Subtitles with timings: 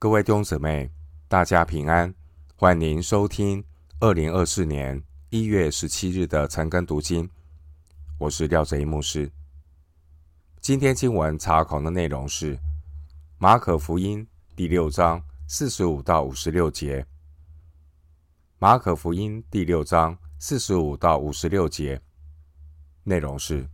[0.00, 0.92] 各位弟兄姊妹，
[1.26, 2.14] 大家平安，
[2.54, 3.64] 欢迎收听
[3.98, 7.28] 二零二四年一月十七日的晨更读经。
[8.16, 9.28] 我是廖哲一牧师。
[10.60, 12.56] 今天经文查考的内容是
[13.38, 14.24] 马可福音
[14.54, 17.04] 第六章四十五到五十六节。
[18.60, 22.00] 马可福音第六章四十五到五十六节
[23.02, 23.68] 内容是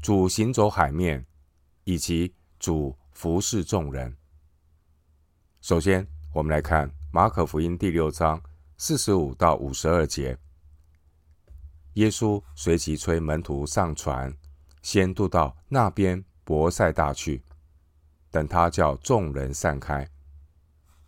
[0.00, 1.26] 主行走海面，
[1.84, 4.16] 以及主服侍众人。
[5.66, 8.40] 首先，我们来看马可福音第六章
[8.76, 10.38] 四十五到五十二节。
[11.94, 14.32] 耶稣随即催门徒上船，
[14.80, 17.42] 先渡到那边伯赛大去。
[18.30, 20.08] 等他叫众人散开，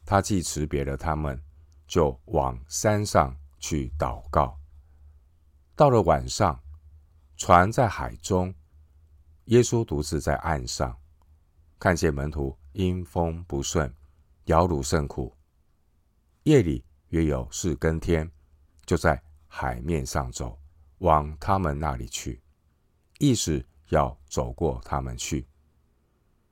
[0.04, 1.40] 他既辞别了他们，
[1.86, 4.58] 就往山上去祷告。
[5.76, 6.60] 到了晚上，
[7.36, 8.52] 船在海中，
[9.44, 10.98] 耶稣独自在岸上，
[11.78, 13.94] 看见门徒因风不顺。
[14.48, 15.30] 摇橹甚苦，
[16.44, 18.30] 夜里约有四更天，
[18.86, 20.58] 就在海面上走，
[20.98, 22.40] 往他们那里去，
[23.18, 25.46] 意思要走过他们去。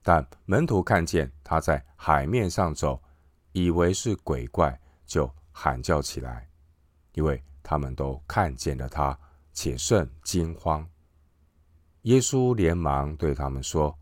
[0.03, 3.01] 但门徒看见他在海面上走，
[3.51, 6.47] 以为是鬼怪，就喊叫起来，
[7.13, 9.19] 因为他们都看见了他，
[9.53, 10.87] 且甚惊慌。
[12.03, 13.97] 耶稣连忙对他们说：“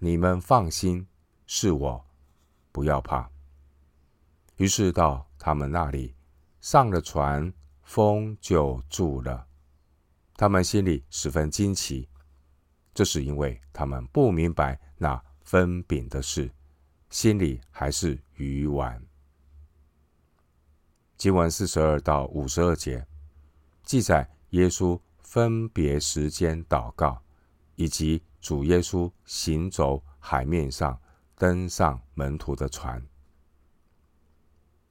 [0.00, 1.06] 你们放心，
[1.46, 2.04] 是我。”
[2.72, 3.30] 不要怕。
[4.56, 6.14] 于是到他们那里，
[6.60, 9.46] 上了船，风就住了。
[10.36, 12.08] 他们心里十分惊奇，
[12.94, 16.50] 这是因为他们不明白那分饼的事，
[17.10, 19.00] 心里还是愚顽。
[21.16, 23.06] 经文四十二到五十二节
[23.84, 27.22] 记载耶稣分别时间祷告，
[27.76, 30.98] 以及主耶稣行走海面上。
[31.42, 33.04] 登上门徒的船。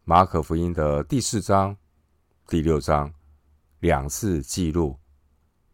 [0.03, 1.77] 马可福音的第四章、
[2.45, 3.13] 第六章
[3.79, 4.99] 两次记录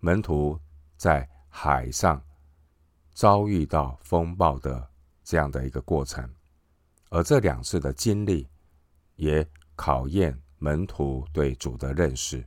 [0.01, 0.59] 门徒
[0.95, 2.23] 在海上
[3.11, 4.87] 遭遇到风暴的
[5.23, 6.31] 这样的一个过程，
[7.09, 8.47] 而这两次的经历
[9.15, 9.43] 也
[9.75, 12.45] 考验门徒对主的认识。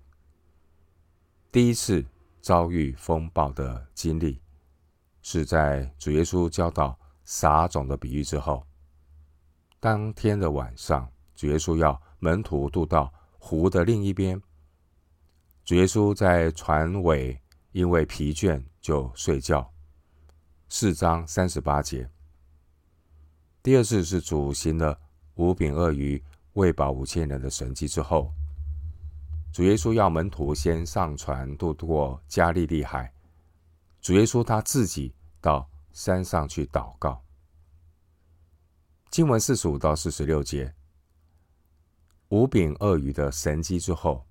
[1.51, 2.07] 第一次
[2.41, 4.41] 遭遇风暴的经历
[5.21, 6.97] 是在主耶稣教导。
[7.25, 8.67] 撒种的比喻之后，
[9.79, 14.41] 当天的晚上，主耶稣要门徒渡到湖的另一边。
[15.65, 17.41] 主耶稣在船尾，
[17.73, 19.73] 因为疲倦就睡觉。
[20.69, 22.11] 四章三十八节。
[23.63, 24.99] 第二次是主行了
[25.35, 26.23] 五饼二鱼
[26.55, 28.33] 喂饱五千人的神迹之后，
[29.53, 33.13] 主耶稣要门徒先上船渡过加利利海。
[34.01, 35.69] 主耶稣他自己到。
[35.93, 37.25] 山上去祷告。
[39.11, 40.75] 经文四十五到四十六节，
[42.29, 44.25] 五饼二鱼的神迹之后，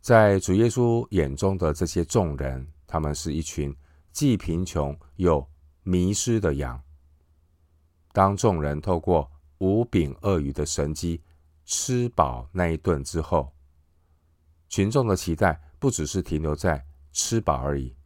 [0.00, 3.74] 在主耶稣眼中的这些众人，他们是一群
[4.12, 5.48] 既贫穷又
[5.82, 6.82] 迷失的羊。
[8.12, 11.22] 当众人透过五饼二鱼的神迹
[11.64, 13.52] 吃饱那一顿之后，
[14.68, 17.96] 群众的期待不只是停留在吃饱而已。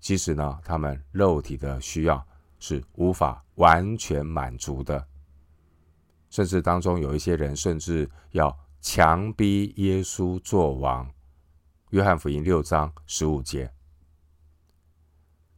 [0.00, 2.26] 其实呢，他们肉体的需要
[2.58, 5.06] 是无法完全满足的，
[6.30, 11.06] 甚至当中有一些人甚至要强逼耶稣做王。
[11.90, 13.70] 约翰福音六章十五节。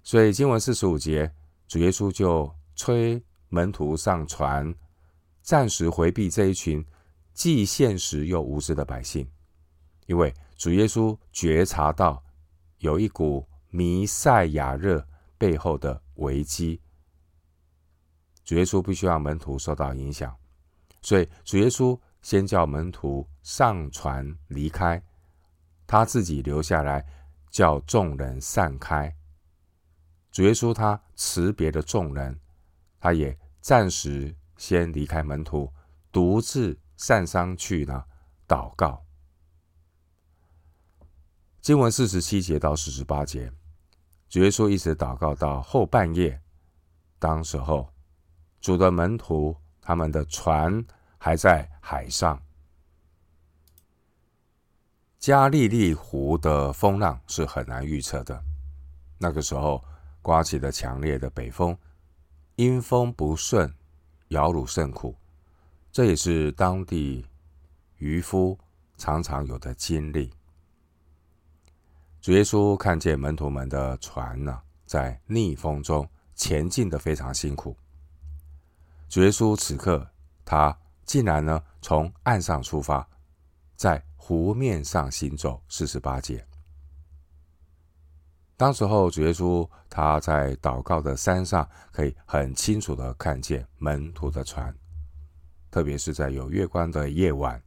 [0.03, 1.33] 所以经文四十五节，
[1.69, 4.75] 主耶稣就催门徒上船，
[5.41, 6.85] 暂时回避这一群
[7.33, 9.31] 既现实又无知的百姓，
[10.07, 12.21] 因为主耶稣觉察到
[12.79, 13.47] 有一股。
[13.75, 16.79] 弥赛亚热背后的危机，
[18.45, 20.37] 主耶稣必须让门徒受到影响，
[21.01, 25.03] 所以主耶稣先叫门徒上船离开，
[25.87, 27.03] 他自己留下来
[27.49, 29.17] 叫众人散开。
[30.31, 32.39] 主耶稣他辞别了众人，
[33.01, 35.73] 他也暂时先离开门徒，
[36.13, 38.05] 独自上山去呢
[38.47, 39.03] 祷告。
[41.63, 43.51] 经文四十七节到四十八节。
[44.33, 46.41] 主耶稣一直祷告到后半夜，
[47.19, 47.93] 当时候，
[48.63, 50.83] 主的门徒他们的船
[51.19, 52.43] 还在海上。
[55.19, 58.43] 加利利湖的风浪是很难预测的，
[59.19, 59.85] 那个时候
[60.23, 61.77] 刮起了强烈的北风，
[62.57, 63.71] 因风不顺，
[64.29, 65.15] 摇橹甚苦，
[65.93, 67.27] 这也是当地
[67.99, 68.59] 渔夫
[68.97, 70.33] 常常有的经历。
[72.23, 77.77] 主耶稣看见门徒们的船呢，在逆风中前进的非常辛苦。
[79.09, 80.09] 主耶稣此刻
[80.45, 83.05] 他竟然呢从岸上出发，
[83.75, 86.47] 在湖面上行走四十八节。
[88.57, 94.73] 当时候，主耶稣他在祷告的山上，可以很清楚的看见门徒的船，
[95.73, 97.61] 特别是在有月光的夜晚。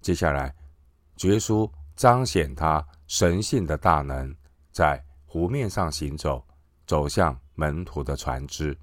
[0.00, 0.54] 接下来，
[1.16, 4.32] 主耶稣彰显他神性的大能，
[4.70, 6.46] 在湖面上行走，
[6.86, 8.78] 走向门徒的船只。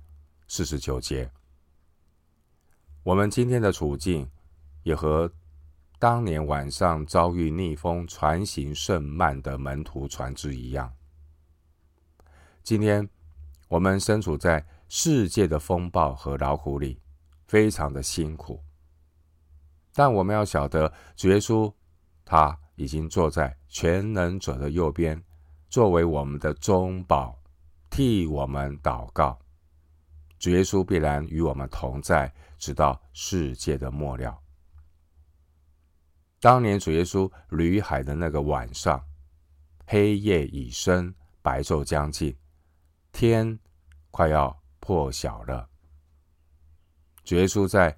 [0.50, 1.32] 四十九节，
[3.04, 4.30] 我们今天的处境
[4.84, 5.32] 也和
[5.98, 10.94] 当年晚上遭遇逆风、船行甚慢的门徒船只一样。
[12.64, 13.08] 今天
[13.70, 17.00] 我们身处在世界的风暴和老虎里，
[17.46, 18.62] 非常的辛苦。
[19.94, 21.74] 但我们要晓得，主耶稣
[22.26, 25.22] 他已经坐在全能者的右边，
[25.68, 27.38] 作为我们的中保，
[27.90, 29.38] 替我们祷告。
[30.40, 34.40] 主耶稣必然与我们同在，直到世界的末了。
[36.40, 39.04] 当年主耶稣旅海的那个晚上，
[39.88, 42.38] 黑夜已深，白昼将近，
[43.12, 43.60] 天
[44.12, 45.68] 快要破晓了。
[47.24, 47.98] 主耶稣在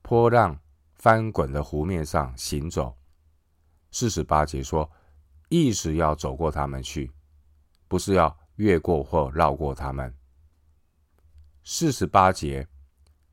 [0.00, 0.56] 波浪
[0.94, 2.95] 翻滚的湖面上行走，
[3.98, 4.92] 四十八节说，
[5.48, 7.10] 意识要走过他们去，
[7.88, 10.14] 不是要越过或绕过他们。
[11.64, 12.68] 四十八节，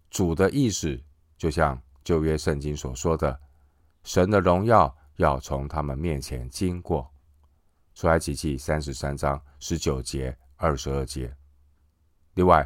[0.10, 1.04] 主的意识
[1.38, 3.38] 就像旧约圣经所说的，
[4.06, 7.14] 神的荣耀要从他们面前经过。
[7.94, 11.36] 出埃及记三十三章十九节、二十二节。
[12.36, 12.66] 另外，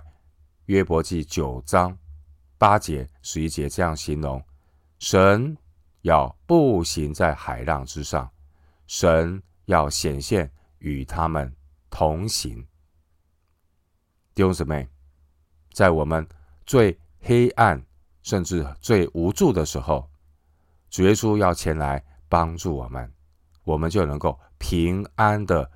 [0.65, 1.97] 约伯记九章
[2.59, 4.39] 八节、十一节这样形容。
[4.99, 5.57] 神
[6.01, 8.31] 要步行在海浪之上，
[8.85, 11.55] 神要显现与他们
[11.89, 12.65] 同行。
[14.33, 14.87] 弟兄姊妹，
[15.73, 16.27] 在我们
[16.65, 17.83] 最黑暗
[18.21, 20.09] 甚至最无助的时候，
[20.89, 23.11] 主耶稣要前来帮助我们，
[23.63, 25.69] 我们就能够平安的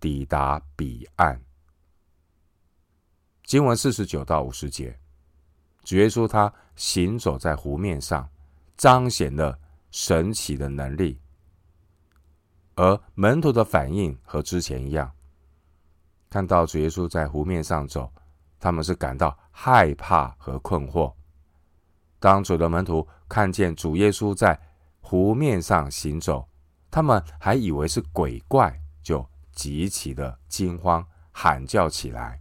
[0.00, 1.40] 抵达彼岸。
[3.44, 4.98] 经文四十九到五十节，
[5.84, 8.28] 主耶稣他行走在湖面上。
[8.76, 9.58] 彰显了
[9.90, 11.20] 神奇的能力，
[12.74, 15.10] 而门徒的反应和之前一样，
[16.28, 18.12] 看到主耶稣在湖面上走，
[18.60, 21.12] 他们是感到害怕和困惑。
[22.20, 24.60] 当主的门徒看见主耶稣在
[25.00, 26.46] 湖面上行走，
[26.90, 32.40] 他们还以为是鬼怪，就极其的惊慌，喊叫起来。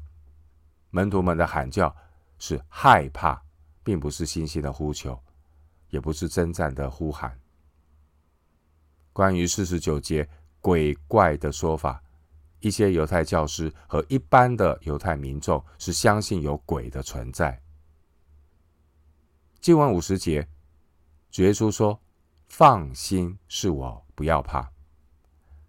[0.90, 1.96] 门徒们的喊叫
[2.40, 3.42] 是害怕，
[3.84, 5.18] 并不是信心的呼求。
[5.90, 7.40] 也不是征战的呼喊。
[9.14, 10.28] 关于四十九节
[10.62, 12.04] 鬼怪的说法，
[12.60, 17.60] 一些犹太教师和一般的犹太民众是相信有鬼的存在。
[19.60, 20.48] 经文五十节，
[21.32, 22.00] 主耶稣说
[22.48, 24.72] ：“放心，是我，不要怕。”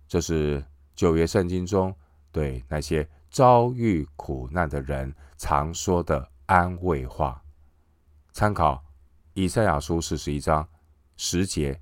[0.06, 1.94] 这是旧约圣经中
[2.30, 7.42] 对那些遭遇苦难的人常说的安慰话。
[8.32, 8.84] 参考。
[9.38, 10.68] 以赛亚书四十一章
[11.16, 11.80] 十节、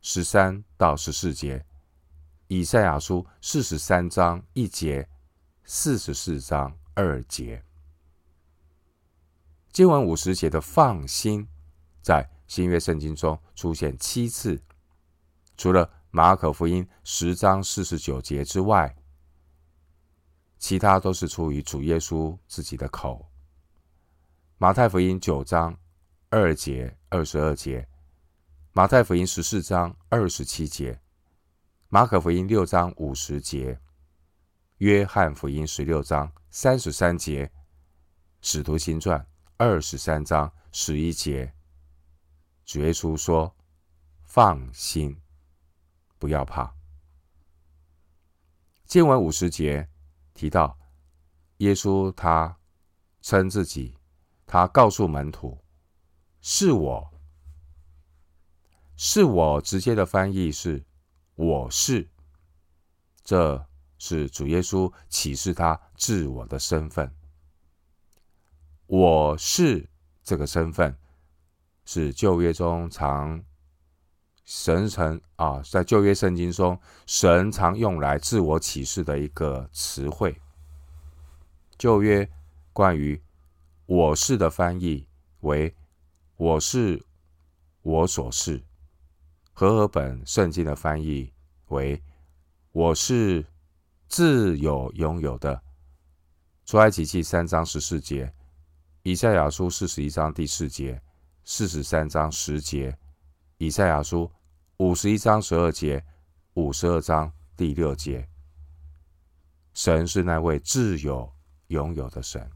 [0.00, 1.62] 十三到十四节，
[2.46, 5.06] 以赛亚书四十三章一节、
[5.62, 7.62] 四十四章二节。
[9.70, 11.46] 经文五十节的放心，
[12.00, 14.58] 在新约圣经中出现七次，
[15.58, 18.96] 除了马可福音十章四十九节之外，
[20.58, 23.30] 其他都是出于主耶稣自己的口。
[24.56, 25.78] 马太福音九章。
[26.28, 27.88] 二节、二十二节，
[28.72, 31.00] 马太福音十四章二十七节，
[31.88, 33.78] 马可福音六章五十节，
[34.78, 37.52] 约翰福音十六章三十三节，
[38.40, 39.24] 使徒行传
[39.56, 41.54] 二十三章十一节，
[42.64, 43.54] 主耶稣说
[44.26, 45.16] ：“放心，
[46.18, 46.74] 不要怕。”
[48.84, 49.88] 经文五十节
[50.34, 50.76] 提到
[51.58, 52.58] 耶稣，他
[53.22, 53.96] 称自己，
[54.44, 55.56] 他告诉门徒。
[56.48, 57.12] 是我，
[58.96, 59.60] 是我。
[59.60, 60.84] 直接的翻译是
[61.34, 62.08] “我是”，
[63.24, 63.66] 这
[63.98, 67.12] 是主耶稣启示他自我的身份。
[68.86, 69.88] 我是
[70.22, 70.96] 这个身份，
[71.84, 73.44] 是旧约中常
[74.44, 80.40] 神曾啊，在旧约圣经中神常用来自我启示的一个词汇。
[81.76, 82.30] 旧约
[82.72, 83.20] 关于
[83.86, 85.08] “我是”的翻译
[85.40, 85.74] 为。
[86.38, 87.02] 我是
[87.80, 88.62] 我所是，
[89.54, 91.32] 和合本圣经的翻译
[91.68, 92.02] 为
[92.72, 93.42] “我是
[94.06, 95.62] 自有拥有的”。
[96.66, 98.34] 出埃及记三章十四节，
[99.02, 101.00] 以赛亚书四十一章第四节，
[101.44, 102.98] 四十三章十节，
[103.56, 104.30] 以赛亚书
[104.76, 106.04] 五十一章十二节，
[106.52, 108.28] 五十二章第六节。
[109.72, 111.32] 神是那位自有、
[111.68, 112.50] 拥有的神。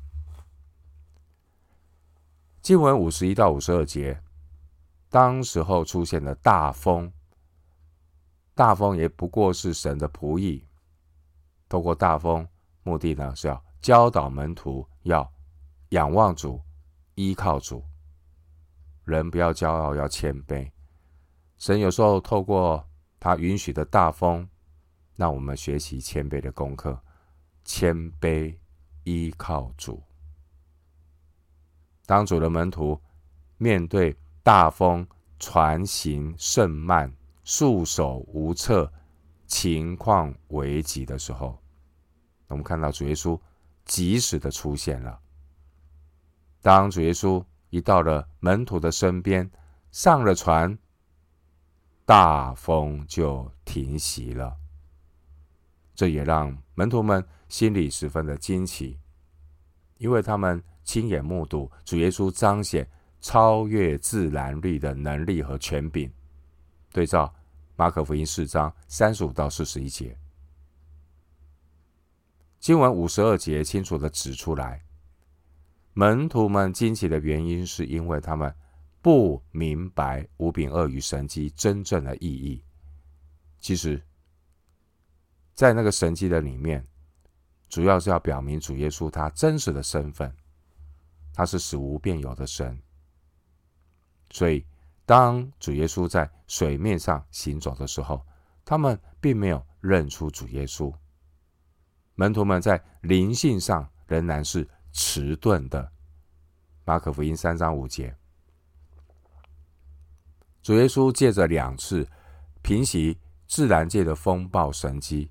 [2.62, 4.20] 经文五十一到五十二节，
[5.08, 7.10] 当时候出现了大风，
[8.54, 10.66] 大风也不过是神的仆役，
[11.68, 12.46] 透过大风，
[12.82, 15.32] 目的呢是要教导门徒要
[15.90, 16.60] 仰望主、
[17.14, 17.82] 依靠主。
[19.04, 20.70] 人不要骄傲，要谦卑。
[21.56, 22.86] 神有时候透过
[23.18, 24.46] 他允许的大风，
[25.16, 27.00] 让我们学习谦卑的功课。
[27.64, 28.54] 谦卑
[29.04, 30.02] 依靠主。
[32.10, 33.00] 当主的门徒
[33.56, 35.06] 面对大风、
[35.38, 37.14] 船行甚慢、
[37.44, 38.92] 束手无策、
[39.46, 41.56] 情况危急的时候，
[42.48, 43.38] 我们看到主耶稣
[43.84, 45.20] 及时的出现了。
[46.60, 49.48] 当主耶稣一到了门徒的身边，
[49.92, 50.76] 上了船，
[52.04, 54.56] 大风就停息了。
[55.94, 58.98] 这也让门徒们心里十分的惊奇，
[59.98, 62.88] 因为他们亲眼目睹主耶稣彰显
[63.20, 66.10] 超越自然律的能力和权柄。
[66.92, 67.32] 对照
[67.76, 70.16] 马可福音四章三十五到四十一节，
[72.58, 74.82] 经文五十二节清楚的指出来，
[75.92, 78.54] 门徒们惊奇的原因是因为他们
[79.00, 82.62] 不明白五饼二鱼神迹真正的意义。
[83.60, 84.02] 其实。
[85.52, 86.86] 在那个神迹的里面，
[87.68, 90.34] 主要是要表明主耶稣他真实的身份，
[91.32, 92.80] 他是使无变有的神。
[94.30, 94.64] 所以，
[95.04, 98.24] 当主耶稣在水面上行走的时候，
[98.64, 100.94] 他们并没有认出主耶稣。
[102.14, 105.90] 门徒们在灵性上仍然是迟钝的。
[106.84, 108.16] 马可福音三章五节，
[110.62, 112.08] 主耶稣借着两次
[112.62, 115.30] 平息自然界的风暴神迹。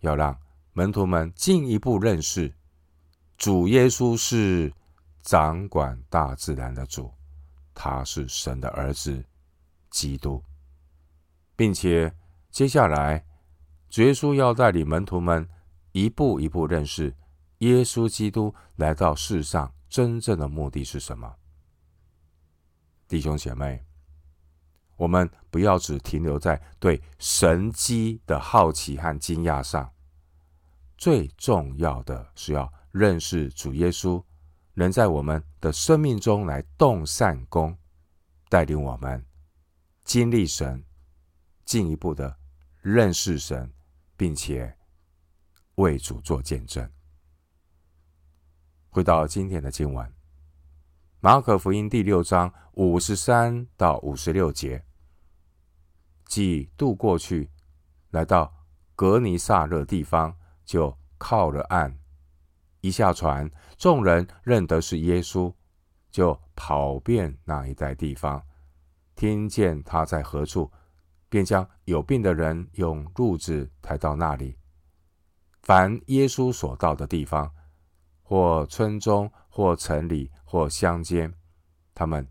[0.00, 0.38] 要让
[0.74, 2.54] 门徒们进一步认识
[3.36, 4.72] 主耶稣是
[5.28, 7.12] 掌管大自然的主，
[7.74, 9.22] 他是神的儿子，
[9.90, 10.42] 基督，
[11.54, 12.10] 并且
[12.50, 13.26] 接下来
[13.90, 15.46] 主耶稣要带领门徒们
[15.92, 17.14] 一步一步认识
[17.58, 21.36] 耶稣基督来到世上真正的目的是什么。
[23.06, 23.84] 弟兄姐妹，
[24.96, 29.92] 我们不要只停留在对神迹的好奇和惊讶上，
[30.96, 34.24] 最重要的是要认识主耶稣，
[34.78, 37.76] 能在我们的生命中来动善工，
[38.48, 39.26] 带领我们
[40.04, 40.84] 经历神，
[41.64, 42.38] 进一步的
[42.80, 43.72] 认识神，
[44.16, 44.78] 并且
[45.74, 46.88] 为主做见证。
[48.88, 50.14] 回到今天的经文。
[51.18, 54.84] 马可福音第六章五十三到五十六节，
[56.24, 57.50] 既渡过去，
[58.10, 58.54] 来到
[58.94, 61.98] 革尼撒勒地方，就靠了岸。
[62.80, 65.52] 一下船，众人认得是耶稣，
[66.10, 68.42] 就跑遍那一带地方，
[69.14, 70.70] 听见他在何处，
[71.28, 74.56] 便将有病的人用褥子抬到那里。
[75.62, 77.52] 凡耶稣所到的地方，
[78.22, 81.34] 或村中，或城里，或乡间，
[81.94, 82.26] 他们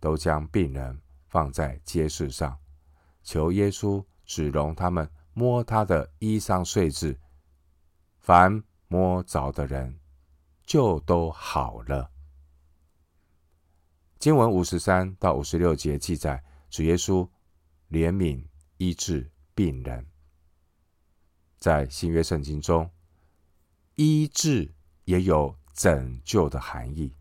[0.00, 2.58] 都将病人放在街市上，
[3.22, 7.18] 求耶稣只容他们摸他的衣裳繸子，
[8.18, 9.98] 凡摸着的人
[10.66, 12.10] 就都好了。
[14.18, 17.26] 经文五十三到五十六节记载，主耶稣
[17.90, 18.44] 怜悯
[18.76, 20.06] 医治病人。
[21.56, 22.90] 在新约圣经中，
[23.94, 24.74] 医治。
[25.04, 27.12] 也有拯救的含义。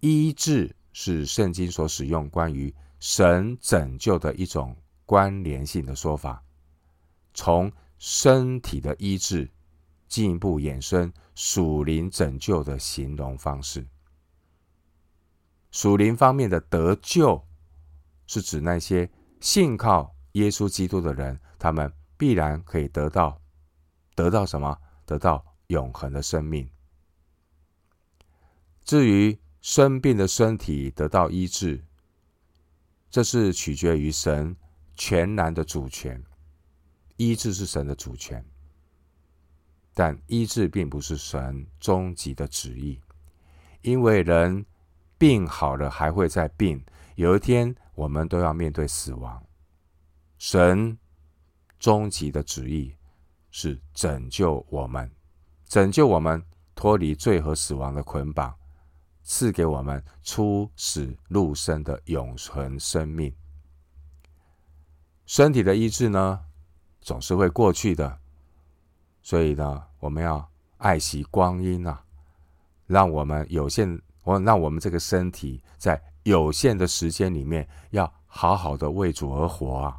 [0.00, 6.42] 医治是圣经所使用关于神拯救的一种关联性的说法，
[7.34, 9.50] 从身体的医治
[10.14, 13.84] 进一步衍生属灵拯救的形容方式。
[15.72, 17.44] 属灵方面的得救，
[18.28, 23.40] 是指那些信靠耶稣基督的人，他们必然可以得到，
[24.14, 24.78] 得到什么？
[25.04, 25.44] 得到。
[25.68, 26.68] 永恒的生命。
[28.84, 31.82] 至于生病的身体得到医治，
[33.10, 34.54] 这是取决于神
[34.94, 36.22] 全然的主权。
[37.16, 38.44] 医治是神的主权，
[39.94, 43.00] 但医治并不是神终极的旨意，
[43.80, 44.66] 因为人
[45.16, 46.84] 病好了还会再病，
[47.14, 49.40] 有一天我们都要面对死亡。
[50.36, 50.98] 神
[51.78, 52.96] 终极的旨意
[53.50, 55.10] 是拯救我们。
[55.66, 58.54] 拯救我们脱离罪和死亡的捆绑，
[59.22, 63.34] 赐给我们出死入生的永恒生命。
[65.24, 66.44] 身体的医治呢，
[67.00, 68.20] 总是会过去的，
[69.24, 72.04] 所以呢，我们要爱惜光阴啊，
[72.86, 79.96] 让我们有限，我让我们这个身体在有限的时间里面，要好好的为主而活啊，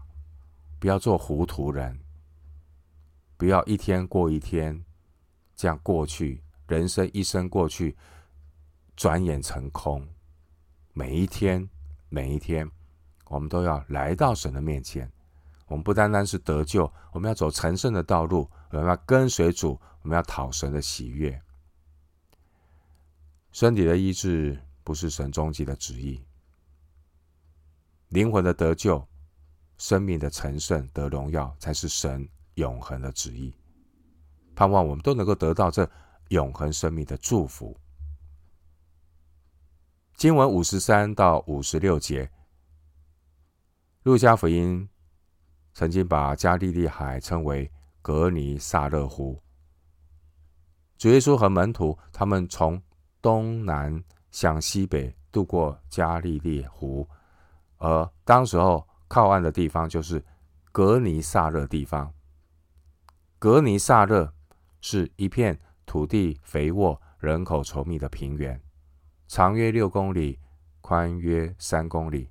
[0.80, 2.00] 不要做糊涂人，
[3.36, 4.86] 不要一天过一天，
[5.56, 7.98] 这样过去，人生一生过去，
[8.96, 10.08] 转眼成空。
[10.94, 11.68] 每一天，
[12.10, 12.70] 每一天，
[13.26, 15.12] 我们都要来到神的面前。
[15.68, 21.42] 我们不单单是得救，我们要走成圣的道路，我们要跟随主，我们要讨神的喜悦。
[23.52, 26.22] 身体的医治不是神终极的旨意，
[28.10, 29.08] 灵魂的得救、
[29.78, 33.56] 生命的成圣得荣耀，才是神永恒的旨意。
[34.56, 35.90] 盼望我们都能够得到这
[36.30, 37.78] 永恒生命的祝福。
[40.16, 42.30] 经文五十三到五十六节，
[44.04, 44.90] 路加福音。
[45.74, 47.70] 曾经把加利利海称为
[48.06, 49.42] 格尼萨勒湖。
[50.96, 52.80] 主耶稣和门徒他们从
[53.20, 57.10] 东南向西北渡过加利利湖，
[57.78, 60.24] 而当时候靠岸的地方就是
[60.72, 62.14] 格尼萨勒地方。
[63.40, 64.32] 格尼萨勒
[64.82, 68.62] 是一片土地肥沃、人口稠密的平原，
[69.28, 70.38] 长约六公里，
[70.80, 72.30] 宽约三公里。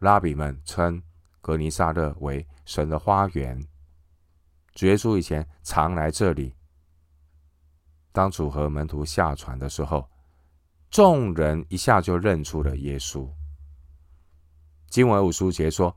[0.00, 1.02] 拉比们称。
[1.40, 3.60] 格尼萨勒为神的花园，
[4.74, 6.54] 主耶稣以前常来这里。
[8.10, 10.08] 当主和门徒下船的时候，
[10.90, 13.28] 众人一下就认出了耶稣。
[14.88, 15.96] 经文五书节说，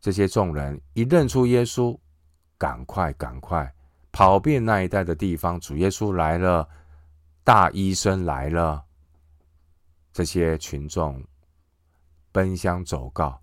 [0.00, 1.98] 这些众人一认出耶稣，
[2.58, 3.74] 赶快赶快
[4.12, 5.58] 跑遍那一带的地方。
[5.60, 6.68] 主耶稣来了，
[7.42, 8.84] 大医生来了。
[10.12, 11.22] 这些群众
[12.32, 13.40] 奔相走告。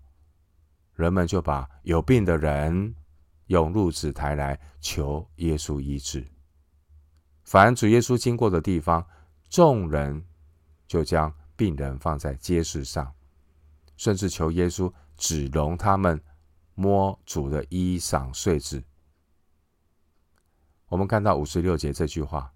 [0.94, 2.94] 人们就把有病的人
[3.48, 6.26] 涌入指台来求耶稣医治。
[7.44, 9.06] 凡主耶稣经过的地方，
[9.50, 10.24] 众人
[10.86, 13.12] 就将病人放在街市上，
[13.98, 16.18] 甚至求耶稣只容他们
[16.74, 18.82] 摸主的衣裳繸子。
[20.88, 22.50] 我们看到五十六节这句话，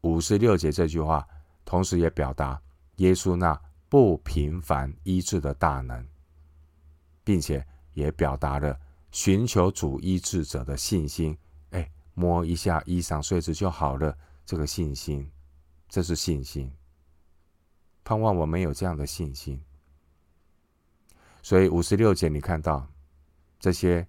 [0.00, 1.28] 五十六节这句话，
[1.64, 2.62] 同时也表达
[2.96, 6.06] 耶稣那不平凡医治的大能。
[7.24, 8.76] 并且也表达了
[9.12, 11.38] 寻求主医治者的信心。
[11.70, 15.30] 哎，摸一下衣裳繸子就好了，这个信心，
[15.88, 16.72] 这是信心。
[18.02, 19.62] 盼望我们有这样的信心。
[21.42, 22.86] 所以五十六节，你看到
[23.60, 24.06] 这些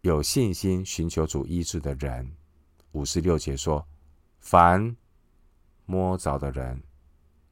[0.00, 2.34] 有信心寻求主医治的人，
[2.92, 3.86] 五十六节说
[4.40, 4.96] ：“凡
[5.84, 6.82] 摸着的人，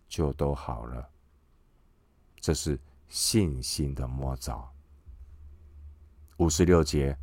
[0.09, 1.11] 就都好了。”
[2.41, 4.72] 这是信心的摸着。
[6.39, 7.17] 五十六节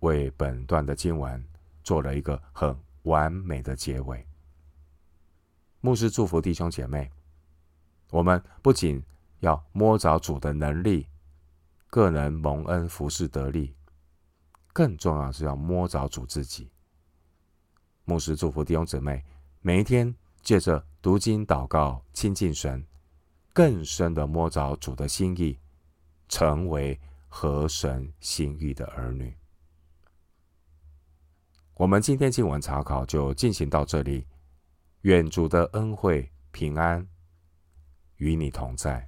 [0.00, 1.44] 为本段的经文
[1.82, 4.24] 做了一个很完美的结尾。
[5.80, 7.10] 牧师祝福弟兄姐妹，
[8.10, 9.02] 我们不仅
[9.40, 11.06] 要摸着主的能力，
[11.88, 13.74] 各人蒙恩服侍得力，
[14.72, 16.70] 更重要是要摸着主自己。
[18.04, 19.24] 牧师祝福弟兄姊妹，
[19.60, 22.86] 每一天借着读经祷告亲近神，
[23.52, 25.58] 更深的摸着主的心意，
[26.28, 26.98] 成为。
[27.28, 29.36] 和神心意的儿女，
[31.74, 34.26] 我们今天经文查考就进行到这里。
[35.02, 37.06] 愿主的恩惠平安
[38.16, 39.07] 与你同在。